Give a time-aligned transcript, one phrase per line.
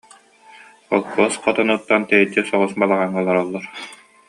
[0.87, 3.61] Холкуос хотонуттан тэйиччи соҕус балаҕаҥҥа олороллоро